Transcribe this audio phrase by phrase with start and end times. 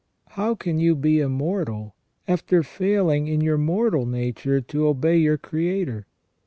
[0.29, 1.93] How can you be immortal,
[2.27, 6.07] after failing in your mortal nature to obey your Creator